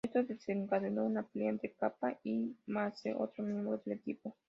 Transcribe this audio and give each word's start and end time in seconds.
Esto 0.03 0.23
desencadenó 0.23 1.05
una 1.05 1.21
pelea 1.21 1.51
entre 1.51 1.73
"Capa" 1.73 2.17
y 2.23 2.55
Mace, 2.65 3.13
otro 3.13 3.43
miembro 3.43 3.79
del 3.85 3.99
equipo. 3.99 4.35